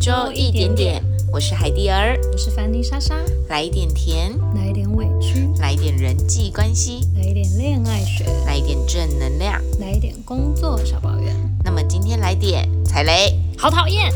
[0.00, 3.14] 周一点点，我是海蒂儿，我是凡妮莎莎，
[3.48, 11.34] 来一点甜，来一点委屈，来一点人际关系，来一点恋爱学，来一点正能量，来一点工作小抱怨。
[11.64, 14.12] 那么今天来点踩雷，好讨厌。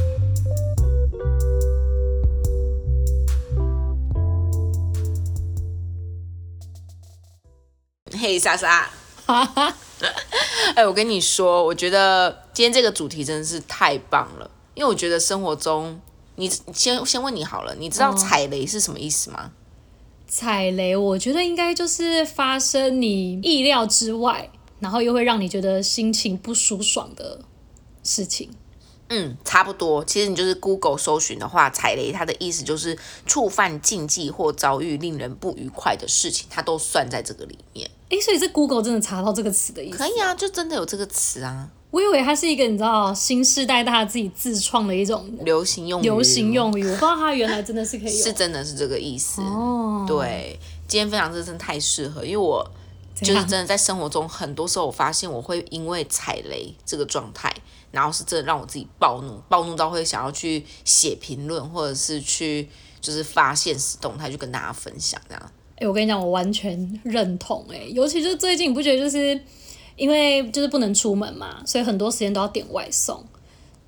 [8.20, 8.90] 嘿，莎莎，
[10.74, 16.00] 哎，我跟你说，我觉得今天这个主题真的是太棒了，因为我觉得生活中，
[16.36, 19.50] 你先先问你好了，你知道哦踩雷是什么意思吗？
[20.28, 27.40] 踩雷，我觉得应该就是发生你意料之外，然后又会让你觉得心情不舒爽的
[28.04, 28.50] 事情。
[29.08, 30.04] 嗯，差不多。
[30.04, 37.90] 其实你就是 Google 搜寻的话，踩雷它的意思就是触犯禁忌或遭遇令人不愉快的事情，它都算在这个里面。
[38.10, 39.98] 诶，所以这 Google 真的查到这个词的意思？
[39.98, 46.04] 可以啊，就真的有这个词啊，我以为它是一个你知道新时代大家自己自创的一种流行用语。
[46.04, 48.24] 流行用语，我不知道它原来真的是可以有。
[48.24, 49.42] 是真的是这个意思。
[49.42, 52.66] 哦，对，今天分享这真的太适合，因为我
[53.14, 57.54] 就是真的在生活中很多时候，我发现我会因为踩雷这个状态，
[57.90, 62.68] 然后是真的让我自己暴怒，暴怒到会想要去写评论，或者是去
[63.02, 65.52] 就是发现实动态去跟大家分享这样。
[65.80, 69.40] 哎、我跟你讲，我完全认同哎、尤其就是最近，你不觉得就是
[69.96, 73.24] 因为就是不能出门嘛，所以很多时间都要点外送，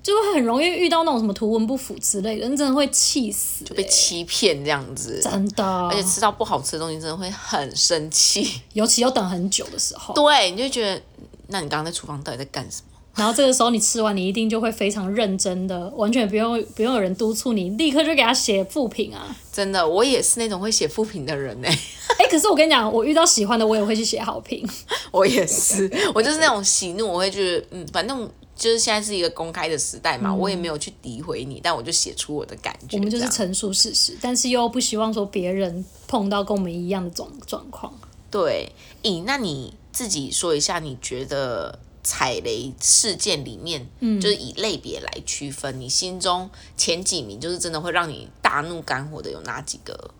[0.01, 8.61] 就会很容易遇到那种什么图文不符之类的，你真的会气死、就被欺骗这样子，真的，而且吃到不好吃的东西真的会很生气。
[8.73, 11.01] 尤其要等很久的时候，对，你就觉得，
[11.47, 12.90] 那你刚刚在厨房到底在干什么？
[13.15, 19.35] 然后这个时候你吃完，你一定就会非常认真的，完全不用不用有人督促你，立刻就给他写复评啊。
[19.51, 21.67] 真的，我也是那种会写复评的人呢、
[22.17, 24.65] 哎、可是我跟你讲，我遇到喜欢的，我也会去写好评。
[25.11, 32.95] 我也是，我就是那种喜怒，我会觉得，嗯，反正就是现在是一个公开的时代嘛，我也没有去诋毁你，但我就写出我的感觉。
[32.95, 37.93] 我们就是陈述事实，但是又不希望说别人碰到跟我们一样的状状况。
[38.29, 38.71] 对，
[39.03, 50.11] 咦，那你自己说一下，你觉得踩雷事件里面，嗯，就是以类别来区分，你心中前几名就是真的会让你大怒肝火的有哪几个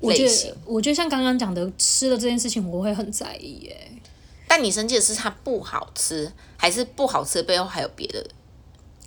[0.00, 0.56] 我觉类型得，？
[0.66, 3.92] 我觉得像刚刚讲的吃的这件事情，我会很在意耶。
[4.46, 8.26] 但你生气的是它不好吃，还是不好吃的背后还有别的？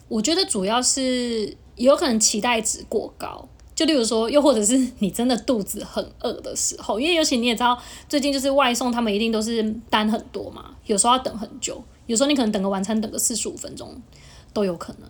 [0.08, 14.02] 我觉得主要是有可能期待值过高，就例如说，又或者是你真的肚子很饿的时候，因为尤其你也知道，最近就是外送，他们一定都是单很多嘛，有时候要等很久，有时候你可能等个晚餐等个四十五分钟
[14.52, 15.10] 都有可能。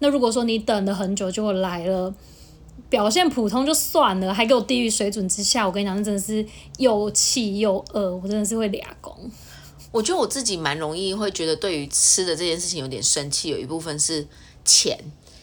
[0.00, 2.12] 那如果说你等了很久，就来了。
[2.88, 6.44] 表现普通就算了，还给我低于水准之下，我跟你讲，那真的是
[6.78, 9.14] 又气又饿，我真的是会俩工。
[9.92, 14.26] 我觉得我自己蛮容易会觉得对于吃的这件事情有点生气，有一部分是
[14.64, 14.98] 钱，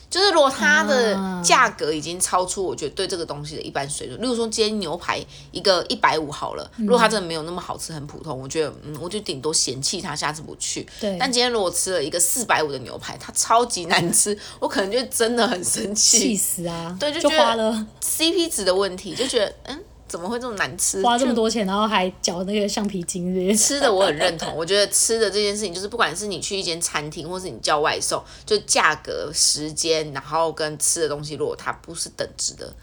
[0.10, 5.20] 就是如果它的价格已经超出我觉得对这个东西的一般水准，例如说今天牛排
[5.52, 10.88] 一个一百五好了，如果它真的没有那么好吃，很普通，我觉得嗯，我就顶多嫌弃它，下次不去。
[11.00, 16.38] 对，但今天如果吃了一个四百五的牛排，它超级难吃， 我可能就真的很生气气。
[16.38, 16.96] 死啊！
[17.00, 21.02] 对就就觉得 CP 值的问题，就觉得嗯，怎么会这么难吃？
[21.02, 32.74] 花这么多钱，然后还嚼那个橡皮筋吃的我很认同， 我觉得吃的这件事情，就是不管是你去一间餐厅，或是你叫外送，就价格、时间，然后跟吃的东西，如果它不是等值的，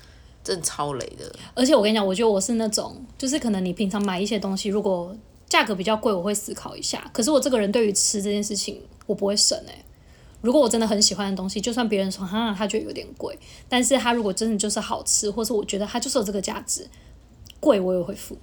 [0.43, 1.35] 真的超雷的。
[1.55, 5.17] 而且我跟你讲，我觉得我是那种，就是可能你平常买一些东西，如果
[5.49, 7.11] 价格比较贵，我会思考一下。
[7.13, 9.85] 可是我这个人对于吃这件事情，我不会省诶、
[10.41, 16.87] 如果我真的很喜欢的东西，就算别人说哈，他觉得有点贵，但是他如果真的就是好吃，或是我觉得它就是有这个价值，
[17.65, 18.37] 贵我也会付。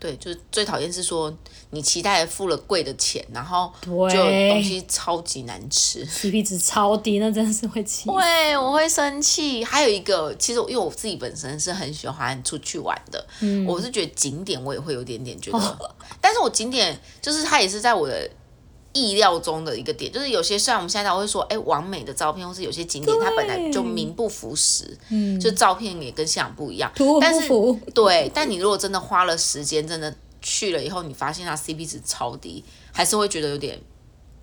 [0.00, 1.36] 对，就是最讨厌是说
[1.70, 4.14] 你期待付了贵的钱，然后就
[4.48, 6.06] 东西超级难吃。
[6.06, 8.08] CP 值超低，那真的是会气。
[8.08, 9.64] 会，我会生气。
[9.64, 13.26] 还有一个，其实因为我自己本身是很喜欢出去玩的，
[13.66, 18.30] 我是觉得景点我也会有点点觉得，但是我景点就是它也是在我的
[18.92, 27.48] 意料中的一个点，就是有些虽然我们现在才会说，哎，完美的照片，或是有些景点它本来就名不符实，嗯，就照片也跟现场不一样，图但是
[27.94, 33.78] 对，但你如果真的花了时间，真的去了以后，你发现它 CP 值超低，还是会觉得有点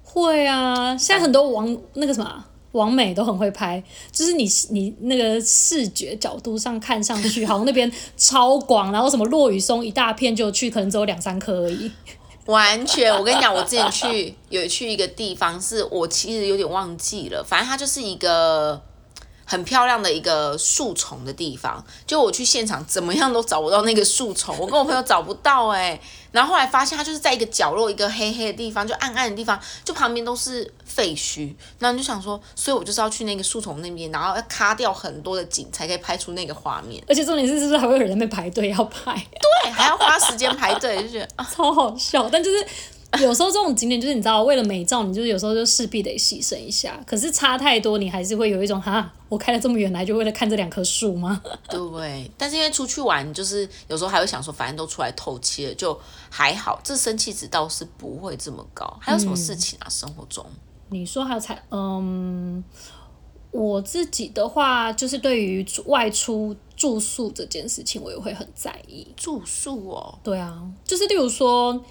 [0.03, 2.49] 会啊，现在很多网那个什么啊。
[2.75, 3.81] 网美都很会拍，
[4.11, 11.89] 就是你你那个视觉角度上看上去，好像那边 超广，然后什么落雨松一大片就去，可能只有两三颗而已。
[12.45, 18.81] 完全，我跟你讲，我之前去有去一个地方，是我其实有点忘记了，反正它就是一个
[19.45, 21.83] 很漂亮的一个树丛的地方。
[22.05, 25.99] 就我去现场怎么样都找不到那个树丛，我跟我朋友找不到哎、
[26.31, 31.53] 然后后来发现它就是在一个角落，一个黑黑的地方，就暗暗的地方，就旁边都是废墟。
[31.79, 37.03] 然后你就想说，所以我就是要去那个树丛那边，然后要卡掉很多的景，才可以拍出那个画面。
[37.07, 39.13] 而且重点是，是不是还会有人在排队要拍？
[39.63, 42.27] 对，还要花时间排队，就觉得啊， 超好笑。
[42.29, 42.65] 但就是
[43.21, 46.99] 有时候这种景点，就是你知道，为了美照，你就是有时候就势必得牺牲一下。
[47.05, 51.41] 可是差太多，你还是会有一种哈，我开了这么远来，就为了看这两棵树吗？
[51.69, 52.29] 对。
[52.37, 56.79] 但是因为出去玩，就是有时候还会想说，反正都出来透气了，就还好。
[56.83, 58.97] 这生气值倒是不会这么高。
[58.99, 59.89] 还有什么事情啊？
[59.89, 60.45] 生活中？
[60.89, 62.63] 你说还有才嗯，
[63.49, 69.07] 我自己的话，就是对于外出住宿这件事情，我也会很在意。
[69.17, 71.83] 住宿哦，对啊，就是例如说，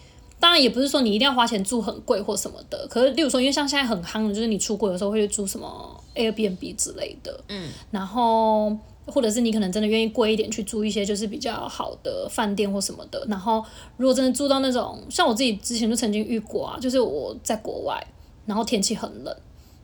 [0.44, 8.76] 当然也不是说你一定要花钱住很贵或什么的，可是例如说，因为像现在很夯的，就是你出国有时候会去住什么 Airbnb 之类的，嗯，然后
[9.06, 13.64] 或者是你可能真的愿意贵一点去住一些就是比较好的饭店或什么的，然后
[13.96, 18.06] 如果真的住到那种，像我自己之前就曾经遇过啊，就是我在国外，
[18.44, 19.34] 然后天气很冷，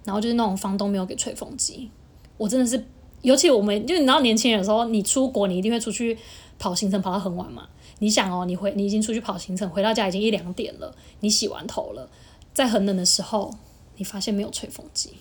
[0.04, 1.90] 然后就是那种房东没有给吹风机，
[2.36, 2.84] 我真的是，
[3.22, 6.18] 尤其我们就你知道年轻人的时候，你出国你一定会出去
[6.58, 7.66] 跑行程跑到很晚嘛。
[8.00, 12.10] 你想哦，你回你已经出去跑行程，回到家已经一两点了，你洗完头了，
[12.52, 13.54] 在很冷的时候，
[13.96, 15.14] 你发现没有吹风机。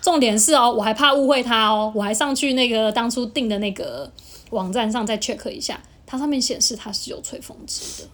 [0.00, 4.12] 重点是哦，我还怕误会他哦，我还上去那个当初订的那个
[4.50, 8.08] 网站上再 check 一下，它上面显示它是有吹风机的。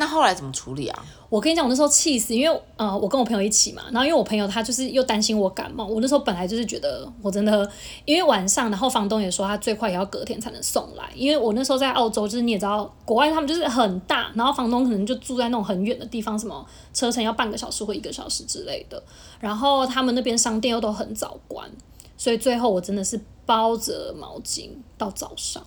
[0.00, 1.04] 那后来怎么处理啊？
[1.28, 7.70] 我跟你讲，我那时候气死，因为呃，我跟我朋友一起嘛，然后因为我朋友他就是又担心我感冒，我那时候本来就是觉得我真的，
[8.06, 19.00] 因为晚上，然后房东也说他最快也要隔天才能送来，因为我那时候在澳洲，就是你也知道，国外他们就是很大，然后房东可能就住在那种很远的地方，什么车程要半个小时或一个小时之类的，
[19.38, 21.70] 然后他们那边商店又都很早关，
[22.16, 25.62] 所以最后我真的是包着毛巾到早上。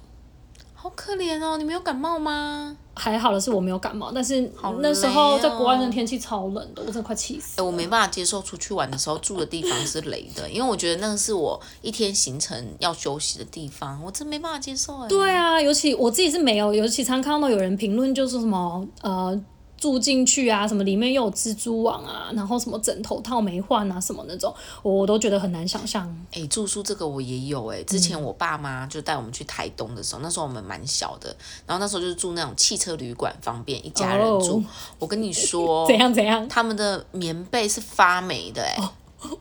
[0.84, 2.76] 好可怜哦，你没有感冒吗？
[2.94, 7.66] 还好的是我没有感冒，但是好那时候在国外那哦天气超冷的，我真的快气死哎、了。
[7.66, 19.42] 我没办法接受出去玩的时候住的地方是雷的， 因为我觉得那个是我一天行程要休息的地方，我真没办法接受哎、对啊，尤其我自己是没有，尤其常看到有人评论，就是什么呃
[19.84, 26.10] 住进去啊，什么里面又有蜘蛛网啊，然后什么枕头套没换啊，什么那种，我我都觉得很难想象。
[26.32, 31.36] 哎、住宿这个我也有哎、之前我爸妈就带我们去台东的时候，那时候我们蛮小的，
[31.68, 34.60] 然后那时候就是住那种汽车旅馆，方便一家人住。
[34.60, 34.64] 哦
[35.00, 36.48] 我跟你说怎，样怎样？
[36.48, 38.78] 他们的棉被是发霉的哎、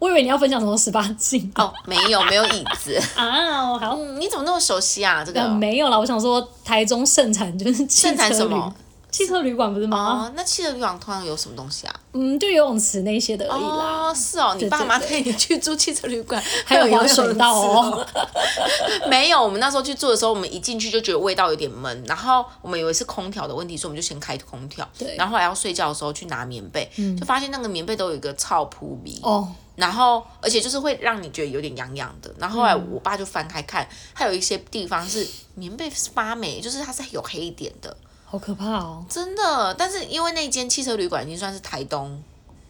[0.00, 3.96] 我以为你要分享什么十八禁哦，没有没有椅子， 啊，好。
[3.96, 5.24] 嗯，你怎么那么熟悉啊？
[5.24, 8.74] 这呃，个没有啦，我想说台中盛产就是汽盛产什么？
[9.12, 10.24] 汽车旅馆不是吗？
[10.26, 12.00] 哦，那汽车旅馆通常有什么东西啊？
[12.14, 14.08] 嗯，就游泳池那些的而已啦。
[14.08, 24.88] 哦，是哦，你爸妈对带你去住汽车旅馆，还有游泳道哦池 没有，我们那时候去住的时候，我们一进去就觉得味道有点闷，然后我们以为是空调的问题，所以我们就先开空调。
[24.98, 29.20] 对然后后来要睡觉的时候去拿棉被，就发现那个棉被都有一个臭扑鼻。
[29.22, 32.34] 哦，然后，而且就是会让你觉得有点痒痒的。
[32.38, 37.94] 然后后来我爸就翻开看，还有一些地方是棉被是发霉，就是它是有黑点的，
[38.32, 39.04] 好可怕哦。
[39.10, 39.74] 真的。
[39.74, 42.18] 但是因为那间汽车旅馆已经算是台东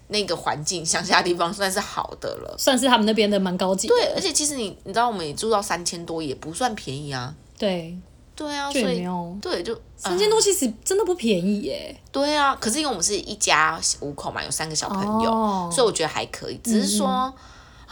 [0.09, 2.57] 那个环境乡下地方算是好的了。
[2.59, 3.95] 算是他们那边的蛮高级的。
[3.95, 7.33] 对，而且其实你你知道，我们也住到三千多，也不算便宜啊。
[7.57, 7.97] 对，
[8.35, 9.07] 对啊，所以
[9.41, 11.97] 对就三千多，其实真的不便宜耶。
[12.11, 12.59] 对啊。
[12.61, 16.59] 可是因为我们是一家五口嘛，有三个小朋友，哦所以我觉得还可以。
[16.65, 17.33] 只是说、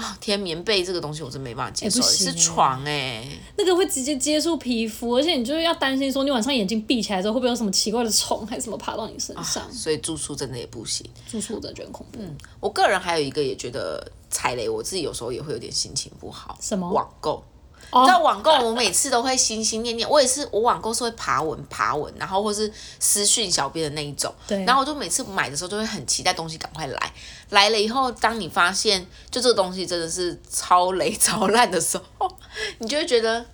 [0.00, 3.26] 啊，天棉被这个东西我真没办法接受，是床哎、
[3.57, 9.71] 那个会直接接触皮肤，而且你就是要担心说，你晚上眼睛闭起来之后，会不会有什么奇怪的虫还是什么爬到你身上？
[9.73, 11.09] 所以住宿真的也不行。
[11.28, 12.19] 住宿我真的觉得很恐怖。
[12.21, 16.59] 嗯我个人还有一个也觉得踩雷，我自己有时候也会有点心情不好。
[16.61, 17.45] 什么网购？
[17.90, 20.08] 哦你知道网购，我每次都会心心念念。
[20.08, 24.32] 我也是，我网购是会爬文爬文，然后或是私讯小编的那一种。
[24.46, 27.12] 对然后我就每次买的时候，就会很期待东西赶快来。
[27.49, 32.30] 来了以后，当你发现就这个东西真的是超雷超烂的时候，
[32.78, 33.44] 你就会觉得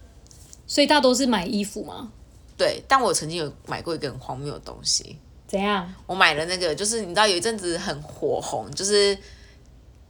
[0.67, 2.11] 所以大多是买衣服吗？
[2.59, 2.85] 对。
[2.87, 5.91] 但我曾经有买过一个很荒谬的东西，怎样？
[6.07, 9.17] 我买了那个，就是你知道有一阵子很火红，就是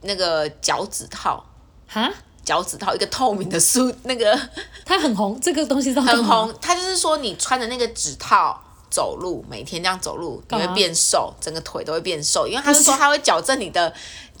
[0.01, 1.45] 那个脚趾套。
[1.87, 2.11] 哈？
[2.47, 4.39] 脚趾套一个透明的塑 那个
[4.85, 8.57] 它很红，这个东西很红，它就是说你穿的那个指套
[8.89, 13.93] 走路，每天这样走路，你会变瘦，整个腿都会变瘦，因为他是说它会矫正你的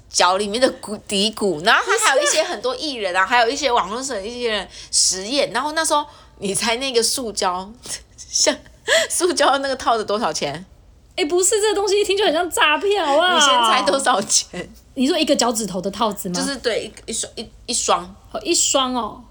[0.09, 6.05] 脚里面的骨底骨，然后它还有一些很多艺人啊，还有一些网络上的一些人实验，然后那时候
[6.37, 7.69] 你猜那个塑胶
[8.15, 8.55] 像
[9.09, 10.65] 塑胶那个套子多少钱？
[11.17, 13.33] 哎、不是这个东西，一听就很像诈骗，好不好？
[13.33, 13.99] 你先猜多？
[13.99, 14.71] 少钱？
[14.97, 16.33] 你说一个脚趾头的套子吗？
[16.35, 19.23] 就是对一一双一一双，哦一双哦。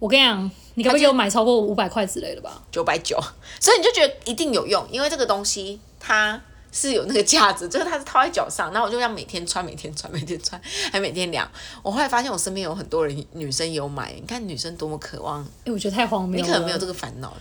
[0.00, 2.60] 我跟你讲，你可不会给我买超过五百块之类的吧？
[2.72, 3.16] 九百九，
[3.60, 6.38] 所以你就觉得一定有用，因为这个东西它
[6.72, 11.48] 是有那个价值，就是它是套在脚上，然后我就要每天穿，每天穿，每天穿，还每天量。
[11.84, 16.44] 我后来发现我身边有很多人女生有买，你看女生多么渴望，哎、我觉得太荒谬了。
[16.44, 17.32] 你可能没有这个烦恼。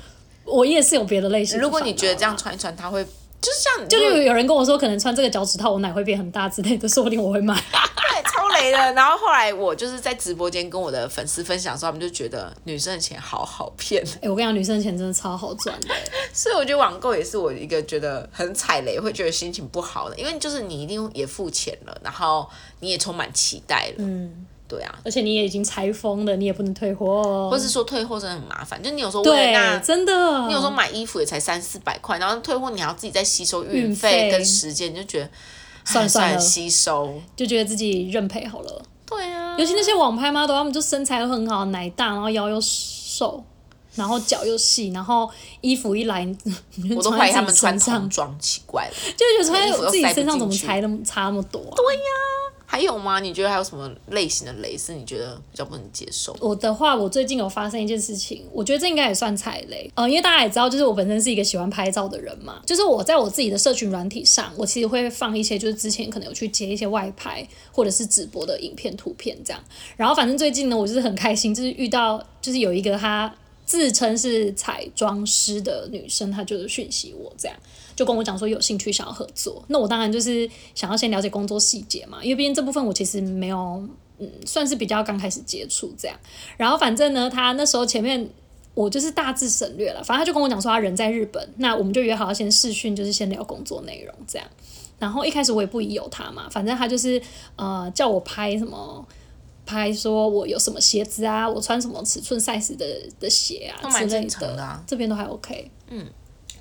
[0.45, 3.03] 我也是有别的类型的如果你觉得这样穿一穿，它会
[3.45, 7.53] 就是像就是有人跟我说，可能穿这个脚趾套，我奶会变很大之类的， 说不定我会买。
[7.61, 8.77] 对，超雷的。
[8.93, 15.87] 然后后来我就是在直播间跟我的粉丝分享的时候，他们就觉得女生的钱好好骗，哎、我跟你讲，女生的钱真的超好赚的、
[16.33, 22.49] 所以我觉得网购也是我一个觉得很踩雷，会觉得心情不好的，因为就是你一定也付钱了，然后
[22.79, 24.95] 你也充满期待了，嗯，对啊。
[25.03, 27.49] 而且你也已经拆封了，你也不能退货哦。
[27.51, 30.47] 或是说退货真的很麻烦，就你有时候为了对那，，真的。
[30.47, 35.31] 你有时候买衣服也才三四百块，然后退货你还要自己再吸收运运费费跟时间，你就觉得哎
[35.85, 37.21] 算算了吸收。
[37.35, 38.81] 就觉得自己认赔好了。
[39.05, 43.43] 对啊，尤其那些网拍 model，他们就身材都很好，奶大，然后腰又瘦，
[43.93, 45.29] 然后脚又细，然后
[45.61, 46.27] 衣服一来，
[46.97, 48.93] 我都怀疑他们穿身上童，装，奇怪了。
[49.15, 51.73] 就觉得穿衣服都自己身上怎么才那么差那么多、啊？
[51.75, 51.95] 对，
[52.65, 53.19] 还有吗？
[53.19, 56.35] 你觉得还有什么类型的雷是你觉得比较不能接受？
[56.39, 59.89] 我的话，我最近有发生一件事情，我觉得这应该也算踩雷。
[59.95, 69.63] 呃，因为大家也知道，就是我本身是一个喜欢拍照的人嘛，就是我在我自己的社群软体上，我其实会放一些就是之前可能有去接一些外拍或者是直播的影片、图片这样。
[69.95, 73.33] 然后反正最近呢，我就是很开心，就是遇到就是有一个她
[73.65, 77.55] 自称是彩妆师的女生，她就是讯息我这样。
[77.95, 83.87] 就跟我讲说有兴趣想要合作，那我当然就是想要先了解工作细节嘛，因为毕竟这部分我其实没有
[84.19, 86.17] 嗯，算是比较刚开始接触这样。
[86.57, 88.29] 然后反正呢，他那时候前面
[88.73, 94.47] 我就是大致省略了，反正他就跟我讲说他人在日本，那我们就约好要先试训，就是先聊工作内容这样。
[94.99, 97.21] 然后一开始我也不疑有他嘛，反正他就是
[97.55, 99.05] 呃叫我拍什么。
[99.67, 102.85] 拍说我有什么鞋子啊，我穿什么尺寸 size 的
[103.19, 105.71] 的鞋啊蛮之类正常的啊这边都还 OK。
[105.89, 106.05] 嗯，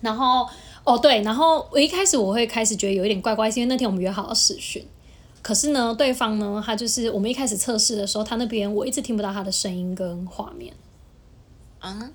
[0.01, 0.49] 然后
[0.85, 4.87] 哦对，然后我一开始我会开始觉得有一点怪怪，是因为那天我们约好要试训，
[5.43, 10.73] 可是呢，对方呢，他就是我们一开始测试的时候，他那边我一直听不到他的声音跟画面，
[11.81, 12.13] 嗯，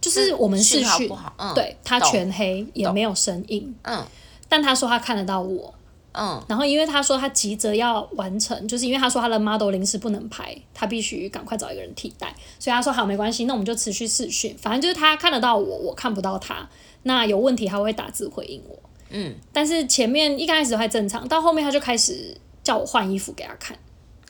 [0.00, 4.04] 就是我们试训不好嗯对他全黑，也没有声音，嗯。
[4.48, 5.72] 但他说他看得到我，
[6.10, 16.68] 嗯，然后因为他说他急着要完成，就是因为他说他的 model 临时不能拍，他必须赶快找一个人替代，所以他说好没关系，那我们就持续试训，反正就是他看得到我，我看不到他，
[17.02, 18.78] 那有问题他会打字回应我，
[19.10, 23.78] 嗯，但是前面一开始还正常，到后面他就开始叫我换衣服给他看。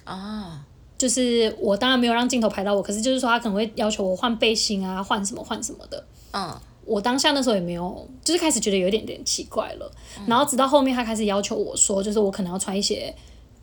[0.04, 0.64] 啊，
[0.96, 6.04] 就是我当然没有让镜头拍到我，可是就是说他可能会要求我换背心啊，换什么换什么的。
[6.32, 9.90] 嗯，我当下那时候也没有，就是开始觉得有一点点奇怪了。
[10.26, 13.14] 然后直到后面他开始要求我说，就是我可能要穿一些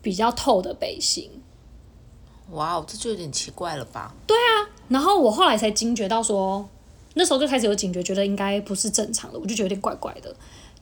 [0.01, 1.29] 比较透的背心。
[2.51, 4.13] 哇哦，这就有点奇怪了吧？
[4.25, 6.67] 对啊然后我后来才惊觉到说，
[7.17, 10.33] 那时候就开始有警觉，觉得应该不是正常的，我就觉得有点怪怪的，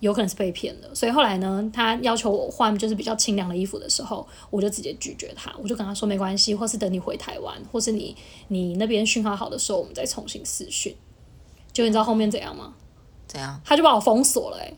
[0.01, 0.93] 有可能是被骗的。
[0.93, 8.15] 所以后来呢，他要求我换就是比较清凉的衣服的时候，我就直接拒绝他，我就跟他说没关系，或是等你回台湾，或是你
[8.49, 10.95] 你那边讯号好的时候，我们再重新试训。
[11.73, 12.73] 就你知道后面怎样吗？
[13.27, 13.59] 怎样？
[13.65, 14.73] 他就把我封锁了、欸，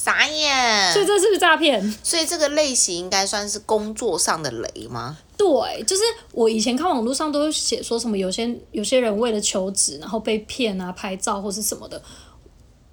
[0.00, 0.92] 傻眼。
[0.92, 1.92] 所以这是不是诈骗？
[2.04, 5.18] 所以这个类型应该算是工作上的雷吗？
[5.36, 12.00] 对，就是我以前看网络上都写说什么有些有些人为了求职，然后被骗啊、拍照或是什么的。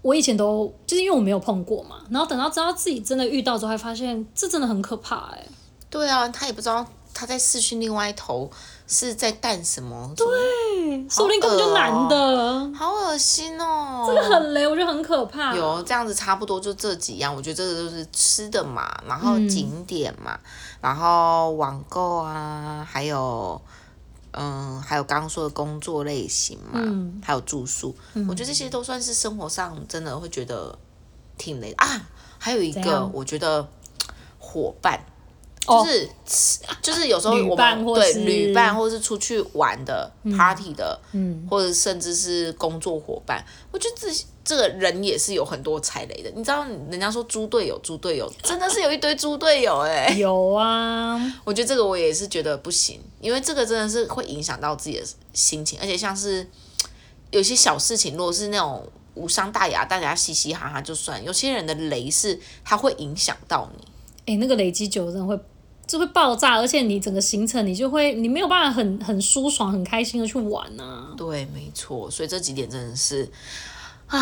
[0.01, 5.47] 我以前都就是因为我没有碰过嘛，然后等到知道自己真的遇到之后，还发现这真的很可怕哎、
[5.91, 6.85] 对啊，他也不知道
[7.15, 8.51] 他在视讯另外一头
[8.85, 10.13] 是在干什么。
[10.17, 10.27] 对，
[11.09, 14.03] 说不定根本就男的，好恶心哦。
[14.05, 15.55] 这个很雷，我觉得很可怕。
[15.55, 20.37] 有这样子差不多就这几样，我觉得这个都是吃的嘛，然后景点嘛，
[20.81, 23.59] 然后网购啊，还有
[24.31, 26.81] 嗯，还有刚刚说的工作类型嘛，
[27.23, 27.95] 还有住宿，
[28.27, 30.77] 我觉得这些都算是生活上真的会觉得
[31.37, 32.01] 挺累的啊。
[32.37, 33.65] 还有一个，我觉得
[34.37, 34.99] 伙伴。
[35.67, 35.83] 哦。
[35.83, 41.47] 就是吃，就是有时候我们对旅伴或是出去玩的、party 的，嗯。
[41.49, 46.29] 或者甚至是工作伙伴，我觉得这这个人也是有很多踩雷的。
[46.35, 56.47] 你知道，人家说猪队友，猪队友真的是有一堆猪队友哎、有啊， 我觉得这个我也是觉得不行，因为这个真的是会影响到自己的心情，而且像是
[57.31, 63.87] 有些小事情，如果是那种无伤大雅，大家嘻嘻哈哈就算，有些人的雷是他会影响到你。
[64.27, 65.39] 哎、那个累积久了真的会
[65.87, 71.13] 就会爆炸，而且你整个行程你就会你没有办法很很舒爽、很开心的去玩啊。
[71.15, 73.29] 对，没错，所以这几点真的是
[74.07, 74.19] 啊，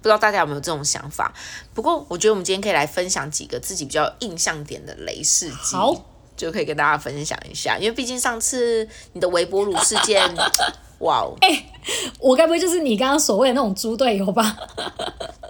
[0.00, 1.32] 不知道大家有没有这种想法？
[1.74, 5.76] 不过我觉得我们今天可以来分享几个自己比较有印象点的雷事迹。
[5.76, 6.06] 好。
[6.34, 10.34] 就可以跟大家分享一下，因为毕竟上次你的微波炉事件，
[11.00, 11.36] 哇哦，
[12.18, 14.56] 我该不会就是你刚刚所谓的那种猪队友吧？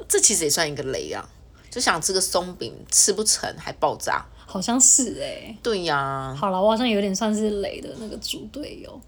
[0.09, 1.27] 这其实也算一个雷啊，
[1.71, 4.27] 就想吃个松饼吃不成还爆炸。
[4.53, 9.01] 好像是哎、对呀、好了，我好像有点算是雷的那个猪队友。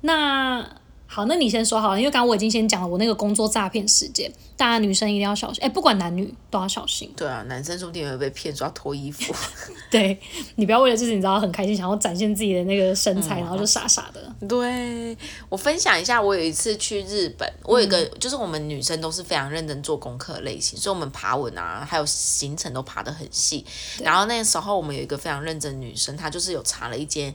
[0.00, 0.68] 那
[1.06, 7.10] 好，那你先说好了，因为刚刚我已经先讲了我那个工作诈骗事件，大家女生一定要小心，哎、不管男女都要小心。
[7.16, 9.32] 对啊，男生说不定也会被骗说要脱衣服。
[9.88, 10.18] 对
[10.56, 14.20] 你不要为了自己你知道很开心，想要展现自己的那个身材，然后就傻傻的。
[14.46, 15.16] 对
[15.48, 23.64] 我分享一下，我有一次去日本，我有一个、就是我们女生都是非常认真做功课类型，所以我们爬文啊，还有行程都爬得很细。
[24.02, 27.32] 然后那时候我们有一个非常认真的女生，她就是有查了一间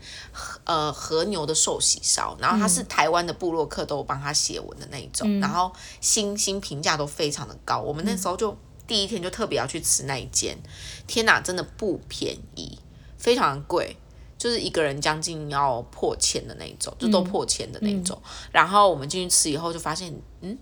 [0.66, 7.80] 呃和牛的寿喜烧，然后她是台湾的部落客都有帮她写文的那一种，然后星星评价都非常的高。
[7.80, 8.56] 我们那时候就、
[8.88, 10.58] 第一天就特别要去吃那一间，
[11.08, 12.78] 天哪，真的不便宜，
[13.18, 13.96] 非常贵。
[14.36, 18.22] 就是一个人将近要破千的那一种，就都破千的那一种。
[18.52, 20.58] 然后我们进去吃以后就发现，嗯，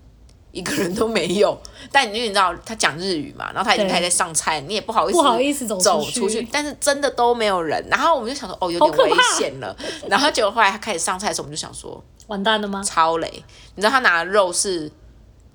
[0.52, 1.60] 一个人都没有。
[1.90, 7.84] 但因为你知道他讲日语嘛，然后他已经开始在上菜，你也不好意思不好意思走走出去，但是真的都没有人。
[7.90, 9.76] 然后我们就想说，哦，有点危险了。
[10.08, 12.84] 然后结果后来他开始上菜的时候，我们就想说，完蛋了吗？
[12.84, 13.28] 超雷。
[13.74, 14.88] 你知道他拿的肉是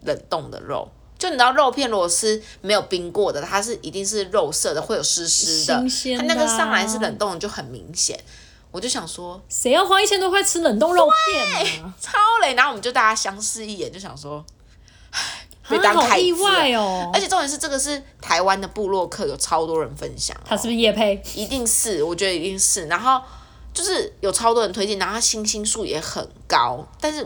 [0.02, 5.76] 冷冻的肉，就你知道肉片如果是没有冰过的，它是一定是肉色的，会有湿湿的。
[6.18, 8.20] 它那个上来是啊冷冻的就很明显。
[8.70, 11.94] 我就想说谁要花一千多块吃冷冻肉片啊？
[12.00, 12.12] 超
[12.42, 14.46] 雷，然后我们就大家相视一眼，就想说，
[15.10, 17.20] 唉，被啊当凯好意子了外哦而！
[17.20, 21.20] 且重点是这个是台湾的部落客，有超多人分享、哦，他是不是叶配？
[21.34, 22.86] 一定是，我觉得一定是。
[22.88, 23.22] 然后
[23.74, 27.26] 就是有超多人推荐，然后它星星数也很高，但是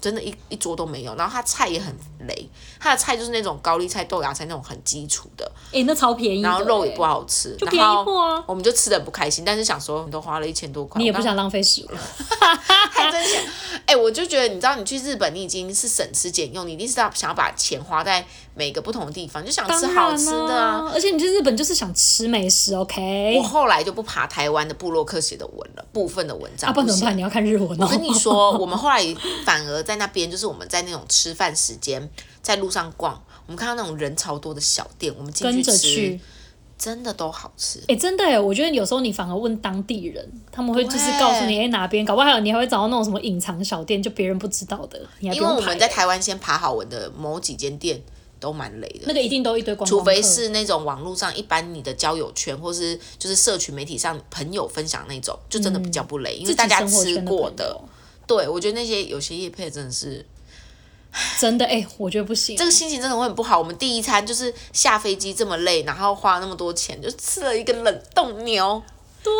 [0.00, 1.14] 真的一一桌都没有。
[1.16, 1.94] 然后它菜也很
[2.26, 8.44] 雷，它的菜就是那种高丽菜、豆芽菜那种很基础的，哎、那超便宜、然后肉也不好，吃，就便宜然后货啊。
[8.46, 11.88] 我们就吃的不开心，但是想说你都花了一千多块，你也不想浪费食物，
[12.90, 13.42] 还真想，
[13.86, 18.26] 哎、我就觉得你知道，你去日本，你已经是省吃俭用，你一定是要想要把钱花在
[18.58, 20.78] 每个不同的地方，就想吃好吃的啊。
[20.78, 20.90] 啊！
[20.92, 23.36] 而且你去日本就是想吃美食，OK？
[23.38, 27.16] 我后来就不爬台湾的部落客写的文了，部分的文章啊，不然不写怎么办？
[27.16, 27.86] 你要看日文哦。
[27.86, 29.00] 我跟你说， 我们后来
[29.44, 32.10] 反而在那边，就是我们在那种吃饭时间，
[32.42, 36.20] 在路上逛，我们看到那种人潮多的小店，我们进跟去吃
[36.76, 37.82] 真的都好吃。
[37.88, 48.00] 哎、真的哎，我觉得有时候你反而问当地人，他们会就是告诉你，哎、哪边，搞不好还有你还会找到那种什么隐藏小店，就别人不知道的，你还因为我们在台湾先爬好我的某几间店
[48.38, 57.78] 都蛮累的，那个一定都一堆观光除非是那种网络上一般你的交友圈，或是就是社群媒体上朋友分享那种，就真的比较不累，因为大家吃过的。
[58.26, 60.24] 对，我觉得那些有些夜配真的是
[61.40, 62.56] 真的哎、我觉得不行。
[62.56, 63.58] 这个心情真的会很不好。
[63.58, 68.82] 我们第一餐就是下飞机这么累，然后花了那么多钱，就吃了一个冷冻牛，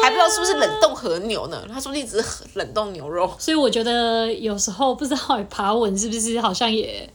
[0.03, 1.63] 还不知道是不是冷冻和牛呢？
[1.71, 3.31] 他说不定只是冷冻牛肉。
[3.39, 7.09] 所以我觉得有时候不知道欸爬文是不是好像也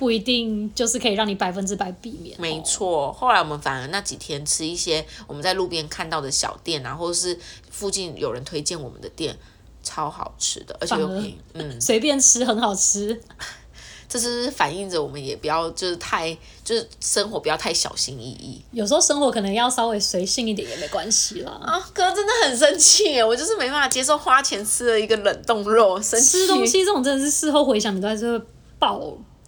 [0.00, 2.34] 不一定就是可以让你百分之百避免。
[2.40, 7.38] 没错，后来我们反而那几天吃一些我们在路边看到的小店啊，或者是
[7.70, 9.36] 附近有人推荐我们的店，
[9.82, 11.38] 超好吃的，而且又反而便宜。
[11.52, 13.20] 嗯， 随便吃很好吃，
[14.08, 16.34] 这是反映着我们也不要就是太
[16.64, 21.52] 就是生活不要太小心翼翼有时候生活可能要稍微随性一点也没关系啦。
[21.62, 21.78] 啊。
[21.92, 28.44] 哥真的很生气耶，我就是没办法接受花钱吃了一个冷冻肉，生气吃东西这种真的是事后回想，你都还是会
[28.78, 28.98] 爆，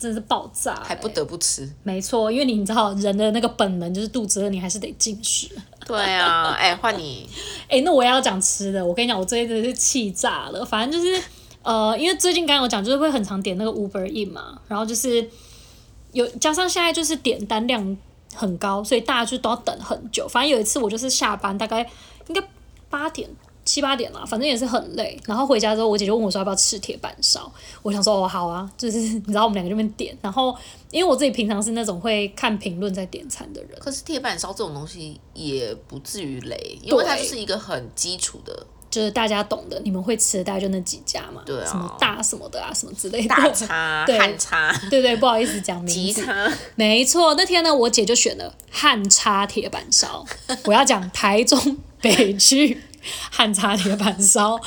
[0.02, 1.70] 真的是爆炸、还不得不吃。
[1.84, 5.48] 没错，因为你知道人的那个本能就是肚子饿，你还是得进食。
[5.86, 7.28] 对啊， 哎，换你，
[7.68, 8.84] 哎、那我也要讲吃的。
[8.84, 10.64] 我跟你讲，我最近真的是气炸了。
[10.64, 11.22] 反正就是，
[11.62, 15.28] 呃，因为最近刚刚有讲，就是会很常点那个 Uber E 嘛，然后就是
[16.12, 17.96] 有加上现在就是点单量
[18.34, 20.26] 很高，所以大家就都要等很久。
[20.26, 21.80] 反正有一次我就是下班大概
[22.26, 22.42] 应该
[22.90, 23.30] 八点。
[23.72, 25.18] 七八点了，反正也是很累。
[25.24, 27.50] 然后回家之后，我姐就问我说要不要吃铁板烧。
[27.80, 30.14] 我想说哦好啊，就是你知道我们两个这边点。
[30.20, 30.54] 然后
[30.90, 43.28] 因为我自己平常是那种会看评论在点餐的人，可是铁板烧这种东西也不至于雷，因为它就是一个很基础的就是大家懂的，你们会吃的大概就那几家嘛，对啊什么大什么的啊，什么之类的。
[43.28, 46.22] 大叉、 对汉叉、对对，不好意思讲名字。
[46.74, 50.24] 没错，那天呢，我姐就选了汉叉铁板烧。
[50.64, 52.78] 我要讲台中北区
[53.30, 54.60] 汉叉铁板烧。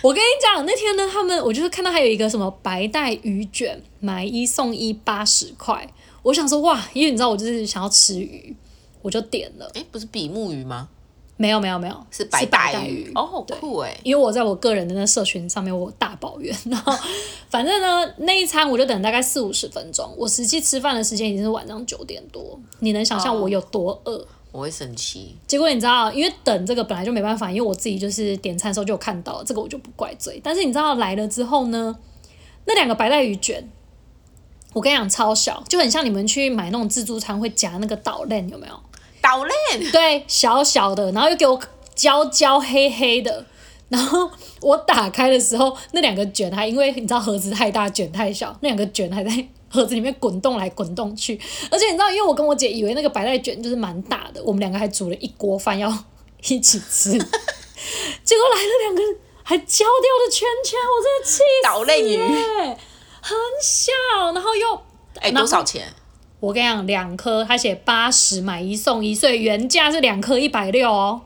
[0.00, 5.92] 我跟你讲，那天呢，他们我就是看到还有一个什么白带鱼卷，买一送一八十块。
[6.22, 8.54] 我想说哇，因为你知道我就是想要吃鱼，
[9.02, 9.68] 我就点了。
[9.74, 10.88] 哎，不是比目鱼吗？
[11.42, 13.10] 没有没有没有，是白带鱼。
[13.16, 13.92] 哦，好酷哎！
[14.04, 16.96] 因为我在我个人的那社群上面，我大抱怨， 然后
[17.50, 24.24] 反正呢，那一餐我就等大概四五十分钟，我实际吃饭的时间已经是晚上九点多，你能想象我有多饿？
[24.52, 25.34] 我会生气。
[25.48, 30.40] 结果你知道，因为等这个本来就没办法，因为我自己就是点餐的时候就有看到，这个我就不怪罪。
[30.44, 31.98] 但是你知道来了之后呢，
[32.66, 33.68] 那两个白带鱼卷，
[34.74, 38.74] 我跟你讲超小，就很像你们去买那种自助餐会夹那个岛链，有没有？
[39.22, 41.58] 岛链对，小小的，然后又给我
[41.94, 43.46] 焦焦黑黑的，
[43.88, 44.28] 然后
[44.60, 49.30] 我打开的时候，那两个卷还因为你知道盒子太大，卷太小，那两个卷还在
[49.70, 55.88] 盒子里面滚动来滚动去，而且你知道，因为我跟我姐以为那个白带卷就是蛮大的，我们两个还煮了一锅饭要
[56.48, 57.12] 一起吃，
[58.24, 59.02] 结果来了两个
[59.44, 61.42] 还焦掉的圈圈，我真的气死。
[61.64, 62.78] 岛链鱼欸
[63.20, 63.92] 很小，
[64.32, 64.82] 然后又
[65.20, 65.86] 哎、多少钱？
[66.42, 71.20] 我跟你讲，两颗他写八十买一送一，所以原价是两颗一百六哦。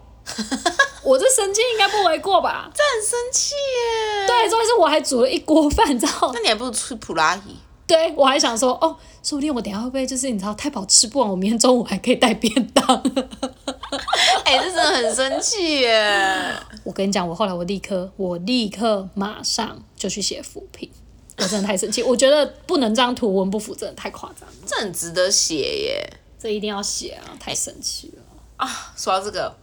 [1.02, 2.70] 我这神经应该不为过吧？
[2.74, 4.26] 这很生气耶。
[4.26, 6.30] 对，重点是我还煮了一锅饭，你知道？
[6.34, 7.56] 那你还不如吃普拉提。
[7.86, 12.84] 对我还想说，哦，说不定我等下会不会就是你知道太饱吃不完，我明天中午还可以带便当。
[14.44, 16.52] 哎、这真的很生气耶。
[16.84, 20.90] 我跟你讲，我后来我立刻我立刻马上就去写复评，
[21.38, 26.10] 我真的太生气，我觉得不能这样图文不符，真的太夸张了，这很值得写耶。
[26.38, 28.22] 这一定要写啊，太生气了。
[28.56, 29.54] 啊，说到这个，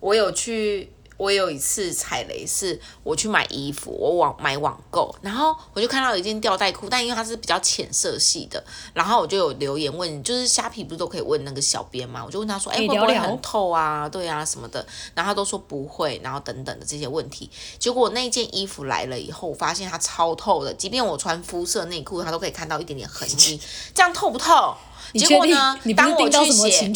[0.00, 14.08] 我有去，我有一次踩雷，是我去买衣服，我网买网购，然后我就看到一件吊带裤，但因为它是比较浅色系的，然后我就有留言问，就是虾皮不是都可以问那个小编嘛，我就问他说，哎、会不会很透啊？
[14.08, 17.50] 对啊，什么的，然后他都说不会，然后等等的这些问题，
[17.80, 23.60] 结果那件衣服来了以后，我发现它超透的，即便我穿肤色内裤，它都可以看到一点点痕迹，
[23.92, 24.76] 这样透不透？
[25.12, 25.94] 结果呢你？
[25.94, 26.90] 当我去写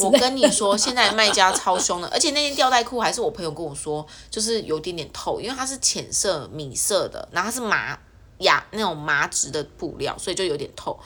[0.00, 0.10] 我？
[0.10, 7.98] 跟你说，现在卖家超凶的，而且那件吊带裤还是我朋友跟我说，就是有点点透，因为它是浅色米色的，然后它是麻
[8.38, 10.98] 呀那种麻质的布料，所以就有点透。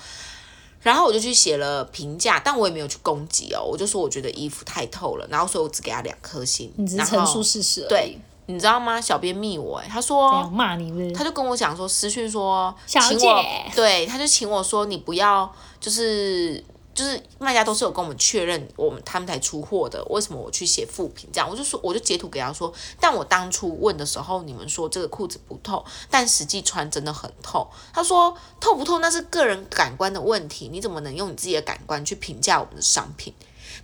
[0.83, 6.73] 然后我就去写了评价，但我也没有去攻击哦，我就说我觉得衣服太透了，然后所以我只给他两颗星。
[6.77, 8.19] 你只是然后陈述事实而已对。
[8.47, 9.01] 你知道吗？
[9.01, 11.13] 小编密我、欸，他说骂你是不是？
[11.13, 13.45] 他就跟我讲说私讯说，请我
[13.77, 15.49] 对，他就请我说你不要
[15.81, 16.63] 就是
[16.95, 21.49] 就是卖家都是有跟我们确认我们他们才出货的，为什么我去写负评这样？
[21.49, 27.67] 我就说我就截图给他说，但我当初问的时候你们说这个裤子不透，但实际穿真的很透。
[27.95, 33.33] 他说透不透那是个人感官的问题，你怎么能用你自己的感官去评价我们的商品？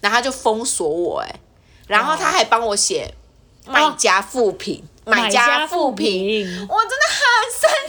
[0.01, 1.41] 然后他就封锁我哎、
[1.87, 3.15] 然后他还帮我写
[3.67, 6.07] 卖家负评，买家负评。
[6.07, 7.06] 评，我真的。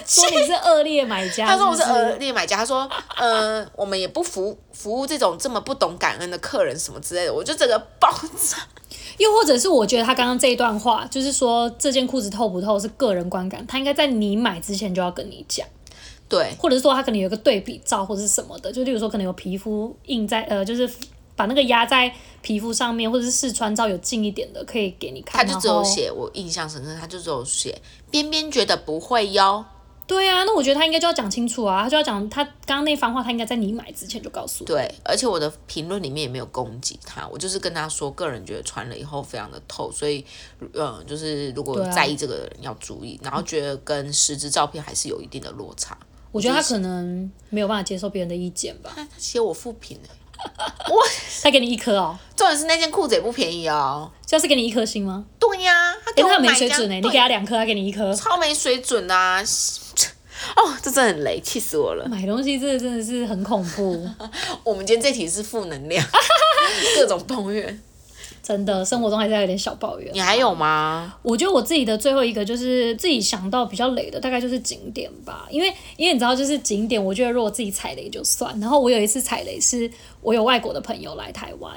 [0.08, 1.46] 说你是恶劣买家。
[1.46, 8.58] 他说我是恶劣买家，他说，呃，我们也不服服务这种这么不懂感恩的客人什么之类的，我就整个爆炸。
[9.18, 15.68] 又或者是我觉得他刚刚这一段话，就是说这件裤子透不透是个人观感，他应该在你买之前就要跟你讲，
[16.30, 20.90] 对，或者是说他可能有一个对比照或者是什么的，就例如说可能有皮肤印在呃，就是
[21.36, 25.46] 把那个压在皮肤上面，或者是试穿照有近一点的，可以给你看。
[25.46, 29.66] 他就只有写我印象深刻，他就只有写边边觉得不会哟。
[30.08, 34.66] 对啊，那我觉得他应该就要讲清楚啊，他就要讲他刚刚那番话，他应该在你买之前就告诉我。
[34.66, 40.26] 对，而且我的评论里面也没有攻击他，我就是跟他说，个人觉得穿了以后非常的透，所以，
[40.74, 45.98] 嗯，就是如果在意这个的人要注意，然后觉得跟实质照片还是有一定的落差。
[46.32, 48.92] 我觉得他可能没有办法接受别人的意见吧。
[48.96, 50.10] 他 他写我负评欸
[51.42, 54.12] 他给你一颗哦， 重点是那件裤子也不便宜哦。
[54.26, 55.26] 就是给你一颗星吗？
[55.40, 55.74] 对呀、
[56.08, 58.14] 他给哎、他没水准哎、你对给他两颗，他给你一颗。
[58.14, 59.44] 超没水准的啊！
[60.56, 62.08] 哦，这真的很雷，气死我了。
[62.08, 64.08] 买东西真的真的是很恐怖，
[64.64, 66.06] 我们今天这题是负能量，
[66.96, 67.82] 各种抱怨。
[68.42, 70.10] 真的，生活中还是要有点小抱怨。
[70.14, 71.16] 你还有吗？
[71.22, 78.58] 我觉得我自己的最后一个就是自己想到比较雷的，大概就是景点吧，因为因为你知道，就是景点，我觉得如果自己踩雷就算。
[78.62, 79.92] 然后我有一次踩雷是，
[80.22, 81.74] 我有外国的朋友来台湾，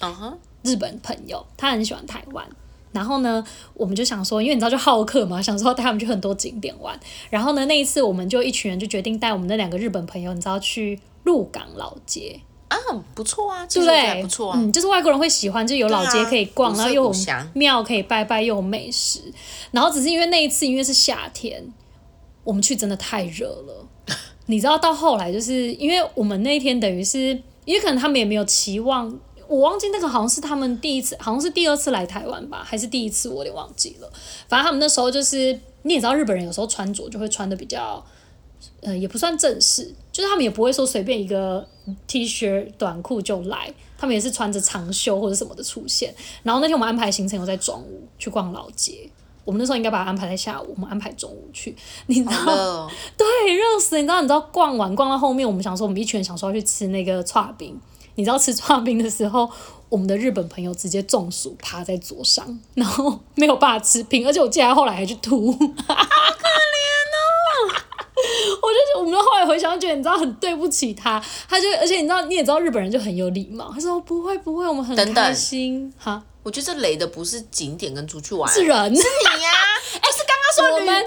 [0.00, 2.44] 嗯哼，日本朋友，他很喜欢台湾。
[2.92, 3.42] 然后呢，
[3.74, 6.98] 我们就想说，因为你知道就好客嘛，想说带他们去很多景点玩。
[7.30, 12.76] 然后呢，那一次我们就一群人就决定带我们那两个日本朋友，你知道去鹿港老街，啊，
[13.14, 14.22] 不错啊，对不对？
[14.22, 14.58] 不错啊。
[14.60, 17.14] 嗯，就是外国人会喜欢，就有老街可以逛，啊然后又有
[17.54, 19.20] 庙可以拜拜，又有美食。
[19.70, 21.64] 然后只是因为那一次，因为是夏天，
[22.44, 23.88] 我们去真的太热了。
[24.46, 29.18] 你知道，到后来就是因为我们那一天等于是，因为可能他们也没有期望，
[29.52, 34.10] 我忘记那个好像是他们第一次，好像是第二次来台湾吧，还是第一次，我有点忘记了。
[34.48, 38.04] 反正他们那时候就是，你也知道，日本人有时候穿着就会穿的比较。
[38.80, 41.66] 呃，也不算正式，就是他们也不会说随便一个
[42.06, 46.14] T 恤、短裤就来，他们也是穿着长袖或者什么的出现。
[46.44, 49.10] 然后那天我们安排行程有在中午去逛老街，
[49.44, 51.74] 我们那时候应该把它安排在下午，我们安排中午去，
[52.06, 53.96] 你知道对，热死！
[53.96, 57.78] 你知道，你知道逛完逛到后面，我们想说，我们一群人想说要去吃那个串冰。
[58.14, 59.50] 你知道吃串冰的时候，
[59.88, 65.96] 我们的日本朋友直接中暑趴在桌上，然后没有办法吃冰，而且我记得他后来还去吐，好可怜
[67.16, 67.18] 哦！
[68.62, 79.50] 我就我们后来回想，觉得你知道很对不起他，他就而且你知道你也知道日本人就很有礼貌，他说不会不会，我们很等等开心哈，我觉得这雷的不是景点跟出去玩，是人，是你呀、
[80.00, 81.04] 哎、是刚刚说旅伴。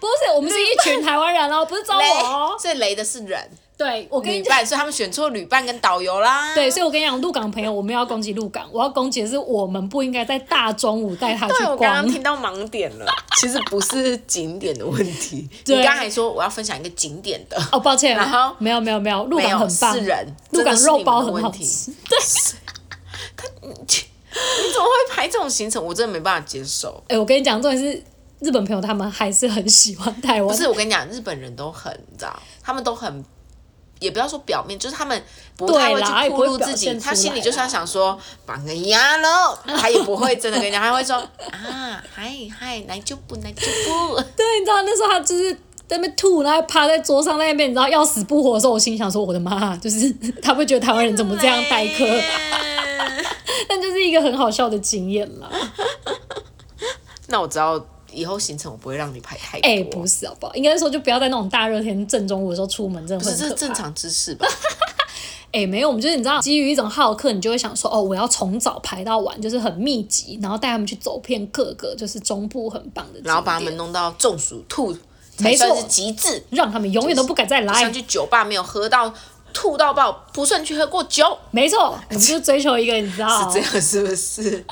[0.00, 2.56] 不是我们是一群台湾人哦，不是找我哦。
[2.62, 4.44] 雷，，雷的是人，对我跟你讲。
[4.44, 6.52] 旅伴，所以他们选错旅伴跟导游啦。
[6.54, 12.08] 对，所以我跟你讲，鹿港朋友，我们要攻击鹿港，我要攻击的是我们不应该在大中午带他去对，我刚逛刚。
[12.08, 15.48] 听到盲点了，其实不是景点的问题。
[15.64, 21.92] 对你刚才说我要分享一个景点的，哦，抱歉，然后没有没有没有，鹿港很棒，是人，鹿港肉包很好吃。
[24.30, 25.84] 你怎么会排这种行程？
[25.84, 27.02] 我真的没办法接受。
[27.08, 28.02] 哎、我跟你讲，重点是
[28.40, 30.54] 日本朋友他们还是很喜欢台湾。
[30.54, 33.24] 不是，我跟你讲，日本人都很，你知道，他们都很，
[34.00, 35.22] 也不要说表面，就是他们
[35.56, 45.52] 不太会去暴露自己，他心里就是要啦想说绑个鸭喽， 他也不会真的跟你讲，他会说啊，嗨嗨，来就不来就不， 对，你知道那时候他就是
[45.86, 50.10] 在那边吐，然后趴在桌上在那边，你知道要死不活的时候，我心想说我的妈，就是
[50.42, 52.04] 他会觉得台湾人怎么这样待客，
[53.68, 55.48] 但就是一个很好笑的经验啦。
[57.26, 57.78] 那我知道
[58.12, 60.54] 以后行程我不会让你排太多，哎、不是好不好？
[60.54, 64.46] 应该说就不要在那种大热天正中午的时候出门，真的不是正常知识吧？
[65.50, 74.98] 哎、没有，我们就是你知道，基于一种好客，你就会想说，哦，我要从早排到晚，就是很密集，然后带他们去走遍各个就是中部很棒的，然后把他们弄到中暑吐，才
[75.38, 76.42] 没错算是极致。
[76.50, 77.90] 让他们永远都不敢再来像。
[77.90, 79.12] 去酒吧没有喝到
[79.54, 84.64] 吐到爆，不算去喝过酒，没错，我们就追求一个你知道， 是这样是不是？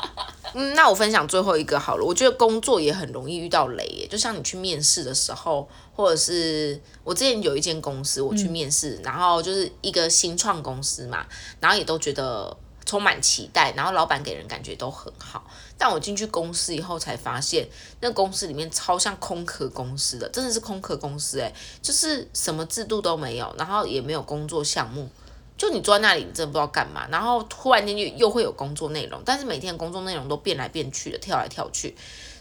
[0.59, 2.05] 嗯，那我分享最后一个好了。
[2.05, 11.27] 我觉得工作也很容易遇到雷耶，就像你去面试的时候，或者是我之前有一间公司，我去面试，然后就是一个新创公司嘛，
[11.61, 15.47] 然后也都觉得充满期待，然后老板给人感觉都很好。
[15.77, 17.69] 但我进去公司以后才发现，
[18.01, 25.11] 那公司里面超像空壳公司的，真的是空壳公司哎，就是什么制度都没有，然后也没有工作项目。
[25.57, 31.97] 就你坐在那里，你真的不知道干嘛，然后突然间又又会有工作内容，但是每天的工作内容都变来变去的，跳来跳去。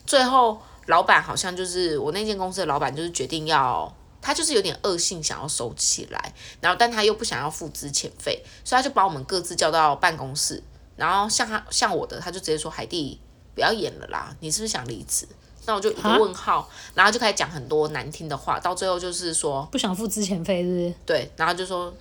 [0.06, 10.62] 最后，老板好像就是我那间公司的老板，就是决定要，他就是有点恶性想要收起来，然后但他又不想要付资遣费，所以他就把我们各自叫到办公室，
[10.96, 13.20] 然后像他像我的，他就直接说海蒂
[13.56, 15.28] 不要演了啦，你是不是想离职？
[15.68, 20.94] 那我就一个问号，然后就开始讲很多难听的话，到最后就是说，不想付之前费，是不是？
[21.08, 21.92] 对，然后就说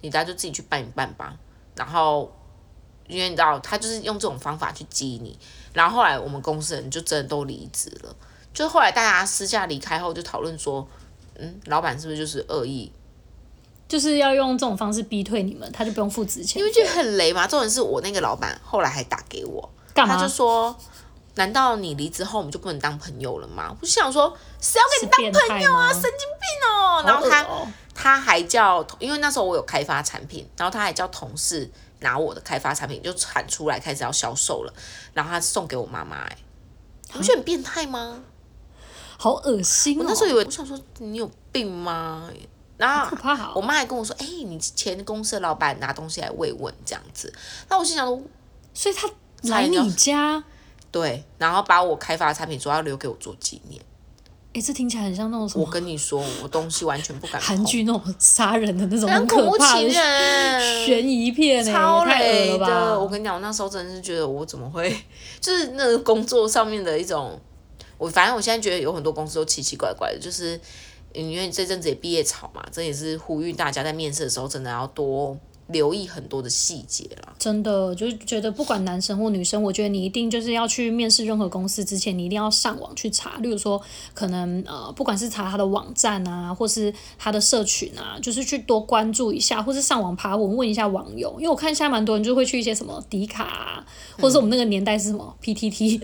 [0.00, 1.34] 你大家就自己去办一办吧。
[1.74, 2.30] 然后
[3.06, 5.38] 因为你知道，他就是用这种方法去激你。
[5.72, 8.14] 然后后来我们公司人就真的都离职了。
[8.52, 10.86] 就是后来大家私下离开后，就讨论说，
[11.36, 12.90] 嗯，老板是不是就是恶意？
[13.88, 17.46] 就是要用这种方式逼退你们，他就不用付之前因为觉得很雷嘛。
[17.46, 20.28] 重点是我那个老板后来还打给我，干嘛他就？
[20.28, 20.76] 说。
[21.36, 23.74] 难道你离职后我们就不能当朋友了吗？
[23.80, 25.90] 我就想说，谁要跟你当朋友啊？
[25.92, 27.02] 神经病哦！
[27.06, 27.46] 然后他
[28.02, 34.72] 他还叫，因为那时候我有开发产品，然后他还叫同事拿我的开发产品就产出来，开始要销售了，
[35.12, 36.38] 然后他送给我妈妈、哎，
[37.12, 38.22] 你不觉得很变态吗？
[39.18, 40.02] 好恶心哦！
[40.02, 42.30] 我那时候以为，我想说你有病吗？
[42.78, 43.14] 然后
[43.54, 47.30] 我妈还跟我说，哎、你前公司的老板拿东西来慰问这样子，
[47.68, 48.18] 那我心想说，
[48.72, 49.06] 所以他
[49.42, 50.42] 来你家，
[50.90, 53.78] 对，然后把我开发的产品说要留给我做纪念。
[54.52, 63.00] 哎、这听起来很像那种什么我跟你说，我东西完全不敢韩碰剧那种杀人的那种很恐怖可怕的情人，悬疑片哎、超雷了的！
[63.00, 63.06] 我？
[63.08, 64.92] 跟你讲，我那时候真的是觉得我怎么会，
[65.40, 67.40] 就是那个工作上面的一种，
[67.96, 70.56] 我反正我现在觉得有很多公司都奇奇怪怪的，就是
[71.14, 75.38] 嗯因为这阵子也毕业潮嘛，这也是呼吁大家在面试的时候真的要多
[75.72, 77.34] 留意很多的细节啦。
[77.38, 83.80] 真的就是觉得不管男生或女生，我觉得你一定就是要去面试任何公司之前，你一定要上网去查，例如说
[84.12, 96.00] 可能呃，不管是查他的网站啊，或是他的社群啊，就是去多关注一下，或是上网爬文问一下网友，因为我看现在蛮多人就会去一些什么迪卡、啊，或者是我们那个年代是什么 PTT。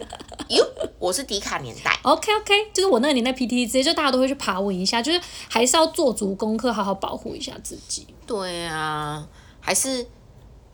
[0.48, 0.64] 哟，
[0.98, 8.06] 我是迪卡年代， OK OK，就是我那个年代 PTT，直接就大家都会去爬文一下，就是还是要做足功课，好好保护一下自己。
[8.26, 9.26] 对啊，
[9.66, 10.06] 还是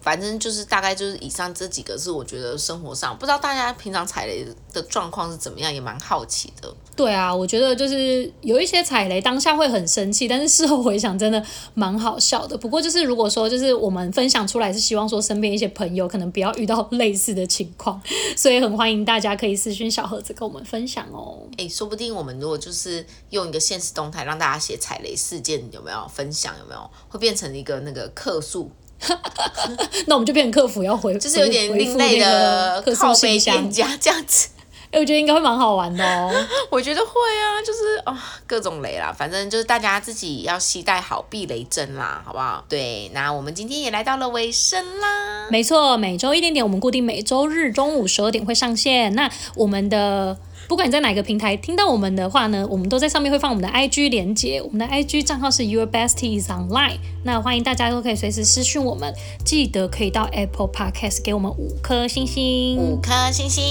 [0.03, 6.75] 反正就是大概就是以上这几个是我觉得生活上不知道大家平常踩雷的状况是怎么样，也蛮好奇的。
[6.95, 12.59] 对啊，我觉得就是有一些踩雷，当下会很生气，但是事后回想真的蛮好笑的。
[12.59, 17.99] 不过就是如果说就是我们分享出来是希望说身边一些朋友可能不要遇到 类似的情况，
[18.37, 21.39] 所以很欢迎大家可以私讯小盒子跟我们分享哦。
[21.57, 26.53] 哎，说不定我们如果就是用一个现实动态让大家写踩雷事件，有没有分享？
[26.59, 28.71] 有没有会变成一个那个客诉，
[30.07, 33.71] 那我们就变成客服要回，就是有点另类的客靠背诉信箱店。
[33.71, 34.49] 家这样子。
[34.91, 36.31] 哎、我觉得应该会蛮好玩的哦。
[36.69, 38.15] 我觉得会啊，就是啊、
[38.47, 42.63] 各种雷啦，反正就是大家自己要携带好避雷针啦，好不好？
[42.69, 45.49] 对，那我们今天也来到了尾声啦。
[45.51, 49.15] 没错，每周一点点，我们固定每周日中午十二点会上线。
[49.15, 50.37] 那我们的
[50.73, 56.97] 不管你在哪个平台听到我们的话呢，我们都在上面会放我们的 IG 连接，我们的 IG 账号是 Your Besties Online。
[57.25, 63.63] 那欢迎大家都可以随时私讯我们，记得可以到 Apple Podcast 给我们五颗星星五，颗星星，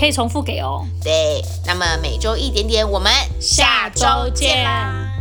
[0.00, 0.84] 可以重复给哦。
[1.04, 5.19] 对，那么每周一点点，我们下周见啦。